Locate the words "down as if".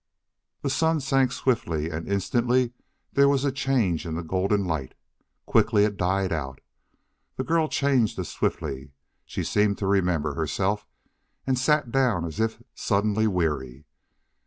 11.91-12.63